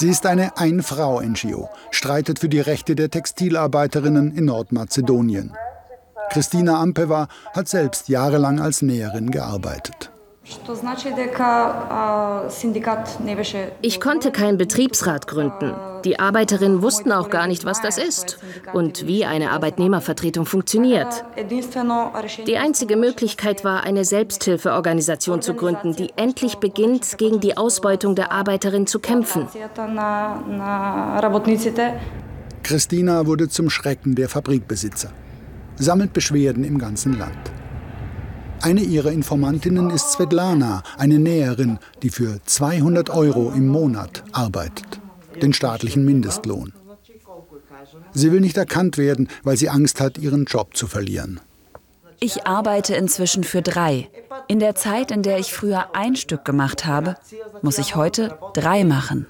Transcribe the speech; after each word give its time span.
Sie 0.00 0.08
ist 0.08 0.24
eine 0.24 0.56
Ein-Frau-NGO, 0.56 1.68
streitet 1.90 2.38
für 2.38 2.48
die 2.48 2.60
Rechte 2.60 2.94
der 2.94 3.10
Textilarbeiterinnen 3.10 4.34
in 4.34 4.46
Nordmazedonien. 4.46 5.52
Christina 6.30 6.80
Ampeva 6.80 7.28
hat 7.52 7.68
selbst 7.68 8.08
jahrelang 8.08 8.60
als 8.60 8.80
Näherin 8.80 9.30
gearbeitet. 9.30 10.10
Ich 13.82 14.00
konnte 14.00 14.32
keinen 14.32 14.58
Betriebsrat 14.58 15.26
gründen. 15.26 15.74
Die 16.04 16.18
Arbeiterinnen 16.18 16.82
wussten 16.82 17.12
auch 17.12 17.30
gar 17.30 17.46
nicht, 17.46 17.64
was 17.64 17.80
das 17.80 17.98
ist 17.98 18.38
und 18.72 19.06
wie 19.06 19.24
eine 19.24 19.50
Arbeitnehmervertretung 19.50 20.46
funktioniert. 20.46 21.24
Die 22.46 22.56
einzige 22.56 22.96
Möglichkeit 22.96 23.64
war, 23.64 23.84
eine 23.84 24.04
Selbsthilfeorganisation 24.04 25.42
zu 25.42 25.54
gründen, 25.54 25.94
die 25.94 26.10
endlich 26.16 26.56
beginnt, 26.56 27.18
gegen 27.18 27.40
die 27.40 27.56
Ausbeutung 27.56 28.14
der 28.14 28.32
Arbeiterinnen 28.32 28.86
zu 28.86 28.98
kämpfen. 28.98 29.46
Christina 32.62 33.26
wurde 33.26 33.48
zum 33.48 33.70
Schrecken 33.70 34.14
der 34.14 34.28
Fabrikbesitzer, 34.28 35.10
sammelt 35.76 36.12
Beschwerden 36.12 36.64
im 36.64 36.78
ganzen 36.78 37.18
Land. 37.18 37.59
Eine 38.62 38.82
ihrer 38.82 39.10
Informantinnen 39.10 39.90
ist 39.90 40.12
Svetlana, 40.12 40.82
eine 40.98 41.18
Näherin, 41.18 41.78
die 42.02 42.10
für 42.10 42.40
200 42.44 43.10
Euro 43.10 43.50
im 43.50 43.68
Monat 43.68 44.22
arbeitet, 44.32 45.00
den 45.40 45.52
staatlichen 45.52 46.04
Mindestlohn. 46.04 46.72
Sie 48.12 48.32
will 48.32 48.40
nicht 48.40 48.56
erkannt 48.56 48.98
werden, 48.98 49.28
weil 49.42 49.56
sie 49.56 49.70
Angst 49.70 50.00
hat, 50.00 50.18
ihren 50.18 50.44
Job 50.44 50.76
zu 50.76 50.86
verlieren. 50.86 51.40
Ich 52.20 52.46
arbeite 52.46 52.94
inzwischen 52.94 53.44
für 53.44 53.62
drei. 53.62 54.10
In 54.46 54.58
der 54.58 54.74
Zeit, 54.74 55.10
in 55.10 55.22
der 55.22 55.38
ich 55.38 55.54
früher 55.54 55.94
ein 55.94 56.16
Stück 56.16 56.44
gemacht 56.44 56.84
habe, 56.84 57.16
muss 57.62 57.78
ich 57.78 57.96
heute 57.96 58.38
drei 58.52 58.84
machen. 58.84 59.26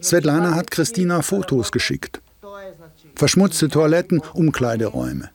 Svetlana 0.00 0.54
hat 0.54 0.70
Christina 0.70 1.22
Fotos 1.22 1.72
geschickt. 1.72 2.20
Verschmutzte 3.16 3.68
Toiletten, 3.68 4.22
Umkleideräume. 4.34 5.30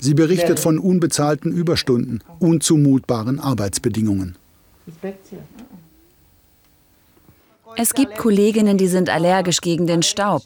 Sie 0.00 0.14
berichtet 0.14 0.58
von 0.58 0.78
unbezahlten 0.78 1.52
Überstunden, 1.52 2.22
unzumutbaren 2.38 3.38
Arbeitsbedingungen. 3.38 4.36
Es 7.76 7.94
gibt 7.94 8.16
Kolleginnen, 8.16 8.78
die 8.78 8.88
sind 8.88 9.10
allergisch 9.10 9.60
gegen 9.60 9.86
den 9.86 10.02
Staub. 10.02 10.42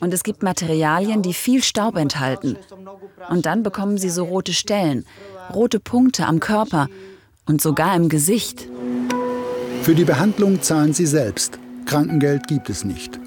Und 0.00 0.12
es 0.12 0.22
gibt 0.22 0.42
Materialien, 0.42 1.22
die 1.22 1.34
viel 1.34 1.62
Staub 1.62 1.96
enthalten. 1.96 2.56
Und 3.30 3.46
dann 3.46 3.62
bekommen 3.62 3.98
sie 3.98 4.10
so 4.10 4.24
rote 4.24 4.52
Stellen, 4.52 5.04
rote 5.54 5.80
Punkte 5.80 6.26
am 6.26 6.40
Körper 6.40 6.88
und 7.46 7.60
sogar 7.60 7.96
im 7.96 8.08
Gesicht. 8.08 8.68
Für 9.82 9.94
die 9.94 10.04
Behandlung 10.04 10.60
zahlen 10.60 10.92
sie 10.92 11.06
selbst. 11.06 11.58
Krankengeld 11.86 12.46
gibt 12.46 12.68
es 12.68 12.84
nicht. 12.84 13.18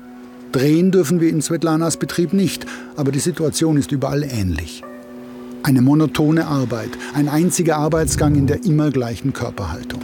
Drehen 0.52 0.92
dürfen 0.92 1.20
wir 1.20 1.30
in 1.30 1.42
Svetlanas 1.42 1.98
Betrieb 1.98 2.34
nicht, 2.34 2.66
aber 2.96 3.12
die 3.12 3.20
Situation 3.20 3.78
ist 3.78 3.92
überall 3.92 4.24
ähnlich. 4.24 4.84
Eine 5.64 5.81
monotone 5.84 6.48
Arbeit, 6.48 6.90
ein 7.14 7.30
einziger 7.30 7.78
Arbeitsgang 7.78 8.34
in 8.34 8.48
der 8.48 8.66
immer 8.66 8.90
gleichen 8.90 9.31
Körperhaltung. 9.31 10.02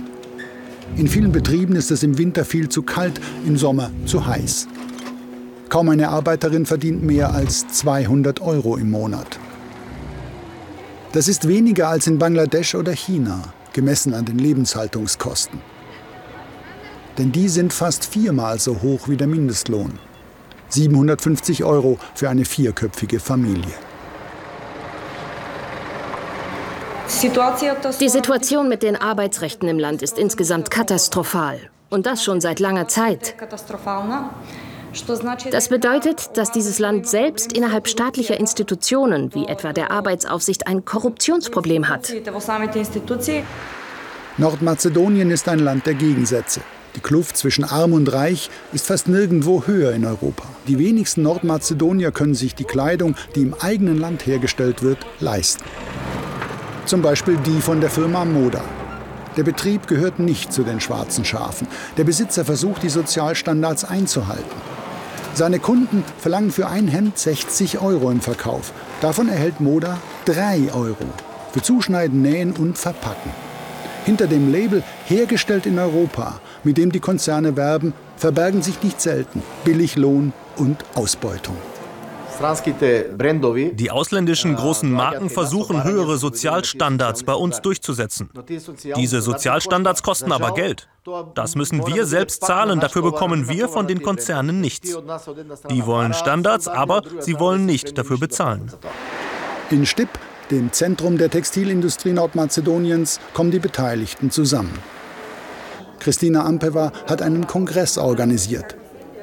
In 0.96 1.08
vielen 1.08 1.32
Betrieben 1.32 1.76
ist 1.76 1.90
es 1.90 2.04
im 2.04 2.20
Winter 2.20 2.46
viel 2.46 2.70
zu 2.70 2.84
kalt, 2.84 3.20
im 3.46 3.58
Sommer 3.58 3.90
zu 4.06 4.28
heiß. 4.28 4.68
Kaum 5.70 5.90
eine 5.90 6.10
Arbeiterin 6.10 6.68
verdient 6.68 7.04
mehr 7.04 7.34
als 7.34 7.68
200 7.70 8.40
Euro 8.40 8.78
im 8.78 8.92
Monat. 8.92 9.40
Das 11.12 11.28
ist 11.28 11.48
weniger 11.48 11.88
als 11.90 12.06
in 12.06 12.20
Bangladesch 12.20 12.76
oder 12.76 12.94
China, 12.94 13.42
gemessen 13.74 14.14
an 14.14 14.26
den 14.26 14.38
Lebenshaltungskosten. 14.38 15.60
Denn 17.18 17.32
die 17.32 17.50
sind 17.50 17.74
fast 17.74 18.06
viermal 18.06 18.60
so 18.60 18.84
hoch 18.84 19.10
wie 19.10 19.18
der 19.18 19.28
Mindestlohn. 19.28 19.94
750 20.70 21.64
Euro 21.64 21.98
für 22.14 22.30
eine 22.30 22.46
vierköpfige 22.46 23.20
Familie. 23.20 23.74
Die 27.20 28.10
Situation 28.10 28.70
mit 28.70 28.84
den 28.84 28.96
Arbeitsrechten 28.96 29.68
im 29.68 29.80
Land 29.80 30.04
ist 30.04 30.20
insgesamt 30.20 30.70
katastrophal. 30.70 31.60
Und 31.90 32.06
das 32.06 32.24
schon 32.24 32.42
seit 32.42 32.60
langer 32.60 32.88
Zeit. 32.88 33.34
Das 35.52 35.70
bedeutet, 35.70 36.38
dass 36.38 36.52
dieses 36.52 36.78
Land 36.78 37.08
selbst 37.08 37.54
innerhalb 37.54 37.88
staatlicher 37.88 38.40
Institutionen, 38.40 39.34
wie 39.34 39.48
etwa 39.48 39.74
der 39.74 39.90
Arbeitsaufsicht, 39.90 40.68
ein 40.68 40.86
Korruptionsproblem 40.86 41.90
hat. 41.90 42.14
Nordmazedonien 44.38 45.32
ist 45.32 45.50
ein 45.50 45.60
Land 45.60 45.88
der 45.88 45.96
Gegensätze. 45.96 46.62
Die 46.96 47.00
Kluft 47.00 47.38
zwischen 47.38 47.64
Arm 47.64 47.94
und 47.94 48.14
Reich 48.14 48.52
ist 48.74 48.86
fast 48.86 49.08
nirgendwo 49.08 49.66
höher 49.66 49.92
in 49.94 50.06
Europa. 50.06 50.44
Die 50.68 50.78
wenigsten 50.78 51.24
Nordmazedonier 51.24 52.12
können 52.12 52.36
sich 52.36 52.54
die 52.54 52.64
Kleidung, 52.64 53.16
die 53.36 53.42
im 53.42 53.56
eigenen 53.56 53.98
Land 53.98 54.28
hergestellt 54.28 54.84
wird, 54.84 55.00
leisten. 55.20 55.64
Zum 56.88 57.02
Beispiel 57.02 57.36
die 57.46 57.60
von 57.60 57.82
der 57.82 57.90
Firma 57.90 58.24
Moda. 58.24 58.64
Der 59.36 59.44
Betrieb 59.44 59.88
gehört 59.88 60.20
nicht 60.20 60.54
zu 60.54 60.64
den 60.64 60.80
schwarzen 60.80 61.26
Schafen. 61.26 61.68
Der 61.98 62.06
Besitzer 62.06 62.46
versucht, 62.46 62.82
die 62.82 62.88
Sozialstandards 62.88 63.84
einzuhalten. 63.84 64.56
Seine 65.34 65.60
Kunden 65.60 66.06
verlangen 66.18 66.50
für 66.50 66.68
ein 66.68 66.88
Hemd 66.88 67.18
60 67.18 67.82
Euro 67.82 68.10
im 68.10 68.22
Verkauf. 68.22 68.72
Davon 69.02 69.28
erhält 69.28 69.60
Moda 69.60 69.98
3 70.26 70.72
Euro 70.74 71.04
für 71.52 71.62
Zuschneiden, 71.62 72.22
Nähen 72.22 72.54
und 72.54 72.78
Verpacken. 72.78 73.32
Hinter 74.06 74.28
dem 74.28 74.50
Label 74.50 74.82
Hergestellt 75.08 75.66
in 75.66 75.80
Europa, 75.80 76.40
mit 76.64 76.78
dem 76.78 76.94
die 76.94 77.02
Konzerne 77.02 77.58
werben, 77.58 77.94
verbergen 78.16 78.62
sich 78.62 78.82
nicht 78.82 79.02
selten 79.02 79.44
Billiglohn 79.66 80.32
und 80.56 80.86
Ausbeutung. 80.96 81.58
Die 82.40 83.92
ausländischen 83.92 84.56
großen 84.56 84.92
Marken 84.92 85.30
versuchen, 85.30 85.84
höhere 85.84 86.18
Sozialstandards 86.18 87.24
bei 87.24 87.34
uns 87.34 87.62
durchzusetzen. 87.62 88.30
Diese 88.96 89.22
Sozialstandards 89.22 90.04
kosten 90.04 90.32
aber 90.32 90.54
Geld. 90.54 90.88
Das 91.36 91.56
müssen 91.56 91.86
wir 91.88 92.06
selbst 92.06 92.44
zahlen, 92.44 92.80
dafür 92.80 93.02
bekommen 93.02 93.50
wir 93.50 93.70
von 93.70 93.88
den 93.88 94.02
Konzernen 94.02 94.62
nichts. 94.62 94.98
Die 95.70 95.86
wollen 95.86 96.14
Standards, 96.14 96.68
aber 96.68 97.02
sie 97.20 97.40
wollen 97.40 97.66
nicht 97.66 97.98
dafür 97.98 98.18
bezahlen. 98.18 98.72
In 99.70 99.86
Stipp, 99.86 100.10
dem 100.52 100.72
Zentrum 100.72 101.18
der 101.18 101.30
Textilindustrie 101.30 102.14
Nordmazedoniens, 102.14 103.20
kommen 103.34 103.52
die 103.52 103.60
Beteiligten 103.60 104.32
zusammen. 104.32 104.78
Christina 106.00 106.46
Ampeva 106.46 106.92
hat 107.08 107.22
einen 107.22 107.48
Kongress 107.48 107.98
organisiert. 107.98 108.76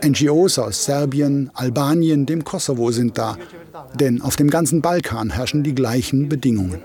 NGOs 0.05 0.59
aus 0.59 0.85
Serbien, 0.85 1.51
Albanien, 1.55 2.27
dem 2.27 2.45
Kosovo 2.45 2.91
sind 2.91 3.17
da. 3.17 3.37
Denn 3.95 4.21
auf 4.23 4.37
dem 4.37 4.51
ganzen 4.51 4.83
Balkan 4.83 5.31
herrschen 5.31 5.63
die 5.63 5.75
gleichen 5.75 6.29
Bedingungen. 6.29 6.81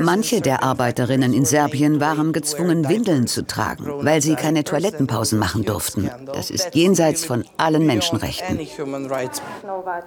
Manche 0.00 0.40
der 0.40 0.62
Arbeiterinnen 0.62 1.32
in 1.32 1.44
Serbien 1.44 2.00
waren 2.00 2.32
gezwungen, 2.32 2.88
Windeln 2.88 3.26
zu 3.26 3.46
tragen, 3.46 3.86
weil 4.04 4.20
sie 4.20 4.34
keine 4.34 4.64
Toilettenpausen 4.64 5.38
machen 5.38 5.64
durften. 5.64 6.10
Das 6.26 6.50
ist 6.50 6.74
jenseits 6.74 7.24
von 7.24 7.44
allen 7.56 7.86
Menschenrechten. 7.86 8.58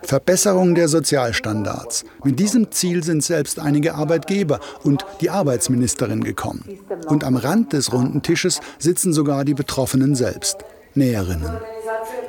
Verbesserung 0.03 0.75
der 0.75 0.87
Sozialstandards. 0.87 2.05
Mit 2.23 2.39
diesem 2.39 2.71
Ziel 2.71 3.03
sind 3.03 3.23
selbst 3.23 3.59
einige 3.59 3.95
Arbeitgeber 3.95 4.59
und 4.83 5.05
die 5.21 5.29
Arbeitsministerin 5.29 6.23
gekommen. 6.23 6.63
Und 7.07 7.23
am 7.23 7.35
Rand 7.35 7.73
des 7.73 7.91
runden 7.91 8.21
Tisches 8.21 8.59
sitzen 8.77 9.13
sogar 9.13 9.45
die 9.45 9.55
Betroffenen 9.55 10.15
selbst. 10.15 10.57
Näherinnen. 10.95 11.51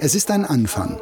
Es 0.01 0.15
ist 0.15 0.31
ein 0.31 0.45
Anfang. 0.45 1.01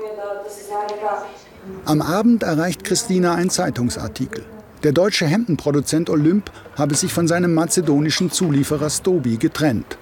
Am 1.85 2.03
Abend 2.03 2.43
erreicht 2.43 2.85
Christina 2.85 3.35
ein 3.35 3.51
Zeitungsartikel. 3.51 4.45
Der 4.85 4.93
deutsche 4.93 5.27
Hemdenproduzent 5.27 6.09
Olymp 6.09 6.51
habe 6.77 6.95
sich 6.95 7.13
von 7.13 7.27
seinem 7.27 7.55
mazedonischen 7.55 8.31
Zulieferer 8.31 8.91
Stobi 8.91 9.37
getrennt. 9.37 9.99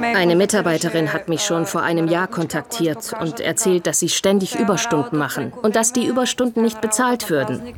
Eine 0.00 0.36
Mitarbeiterin 0.36 1.12
hat 1.12 1.28
mich 1.28 1.42
schon 1.42 1.66
vor 1.66 1.82
einem 1.82 2.08
Jahr 2.08 2.28
kontaktiert 2.28 3.14
und 3.20 3.40
erzählt, 3.40 3.86
dass 3.86 3.98
sie 3.98 4.08
ständig 4.08 4.58
Überstunden 4.58 5.18
machen 5.18 5.52
und 5.62 5.76
dass 5.76 5.92
die 5.92 6.06
Überstunden 6.06 6.62
nicht 6.62 6.80
bezahlt 6.80 7.30
würden. 7.30 7.74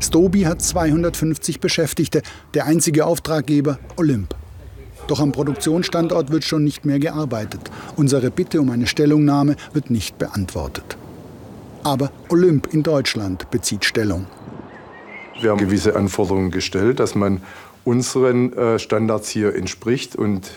Stobi 0.00 0.42
hat 0.42 0.62
250 0.62 1.60
Beschäftigte, 1.60 2.22
der 2.54 2.66
einzige 2.66 3.06
Auftraggeber 3.06 3.78
Olymp. 3.96 4.35
Doch 5.06 5.20
am 5.20 5.32
Produktionsstandort 5.32 6.30
wird 6.30 6.44
schon 6.44 6.64
nicht 6.64 6.84
mehr 6.84 6.98
gearbeitet. 6.98 7.70
Unsere 7.96 8.30
Bitte 8.30 8.60
um 8.60 8.70
eine 8.70 8.86
Stellungnahme 8.86 9.56
wird 9.72 9.90
nicht 9.90 10.18
beantwortet. 10.18 10.96
Aber 11.84 12.10
Olymp 12.28 12.72
in 12.72 12.82
Deutschland 12.82 13.50
bezieht 13.50 13.84
Stellung. 13.84 14.26
Wir 15.40 15.50
haben 15.50 15.58
gewisse 15.58 15.94
Anforderungen 15.94 16.50
gestellt, 16.50 16.98
dass 16.98 17.14
man 17.14 17.42
unseren 17.84 18.52
äh, 18.54 18.78
Standards 18.78 19.28
hier 19.28 19.54
entspricht 19.54 20.16
und 20.16 20.50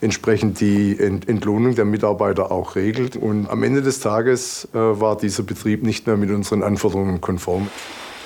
entsprechend 0.00 0.60
die 0.60 0.98
Entlohnung 1.00 1.74
der 1.74 1.86
Mitarbeiter 1.86 2.52
auch 2.52 2.76
regelt. 2.76 3.16
Und 3.16 3.48
am 3.48 3.62
Ende 3.62 3.80
des 3.80 4.00
Tages 4.00 4.68
äh, 4.74 4.76
war 4.76 5.16
dieser 5.16 5.44
Betrieb 5.44 5.82
nicht 5.82 6.06
mehr 6.06 6.18
mit 6.18 6.30
unseren 6.30 6.62
Anforderungen 6.62 7.22
konform. 7.22 7.68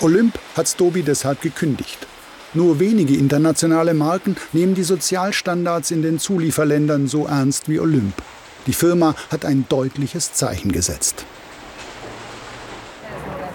Olymp 0.00 0.38
hat 0.56 0.66
Stobi 0.66 1.02
deshalb 1.02 1.40
gekündigt. 1.40 2.06
Nur 2.54 2.80
wenige 2.80 3.14
internationale 3.14 3.92
Marken 3.92 4.36
nehmen 4.52 4.74
die 4.74 4.82
Sozialstandards 4.82 5.90
in 5.90 6.02
den 6.02 6.18
Zulieferländern 6.18 7.06
so 7.06 7.26
ernst 7.26 7.68
wie 7.68 7.78
Olymp. 7.78 8.14
Die 8.66 8.72
Firma 8.72 9.14
hat 9.30 9.44
ein 9.44 9.66
deutliches 9.68 10.32
Zeichen 10.32 10.72
gesetzt. 10.72 11.26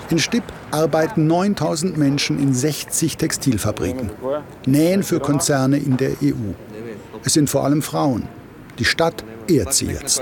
In 0.10 0.20
Stipp 0.20 0.44
arbeiten 0.70 1.26
9000 1.26 1.98
Menschen 1.98 2.38
in 2.40 2.54
60 2.54 3.18
Textilfabriken. 3.18 4.12
Nähen 4.66 5.02
für 5.02 5.20
Konzerne 5.20 5.78
in 5.78 5.98
der 5.98 6.12
EU. 6.22 6.54
Es 7.24 7.34
sind 7.34 7.50
vor 7.50 7.64
allem 7.64 7.82
Frauen. 7.82 8.28
Die 8.78 8.86
Stadt 8.86 9.24
ehrt 9.50 9.74
sie 9.74 9.88
jetzt. 9.88 10.22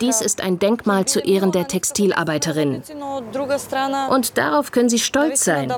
Dies 0.00 0.20
ist 0.20 0.40
ein 0.40 0.58
Denkmal 0.58 1.04
zu 1.04 1.20
Ehren 1.20 1.52
der 1.52 1.68
Textilarbeiterin. 1.68 2.82
Und 4.10 4.38
darauf 4.38 4.72
können 4.72 4.88
sie 4.88 4.98
stolz 4.98 5.44
sein. 5.44 5.72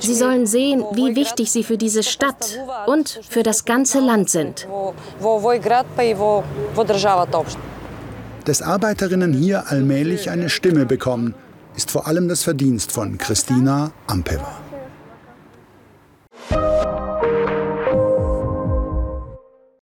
Sie 0.00 0.14
sollen 0.14 0.46
sehen, 0.46 0.84
wie 0.92 1.16
wichtig 1.16 1.50
sie 1.50 1.64
für 1.64 1.78
diese 1.78 2.02
Stadt 2.02 2.58
und 2.86 3.20
für 3.28 3.42
das 3.42 3.64
ganze 3.64 4.00
Land 4.00 4.30
sind. 4.30 4.66
Dass 8.44 8.62
Arbeiterinnen 8.62 9.32
hier 9.32 9.64
allmählich 9.68 10.30
eine 10.30 10.48
Stimme 10.48 10.86
bekommen, 10.86 11.34
ist 11.76 11.90
vor 11.90 12.06
allem 12.06 12.28
das 12.28 12.42
Verdienst 12.42 12.92
von 12.92 13.18
Christina 13.18 13.90
Ampeva. 14.06 14.65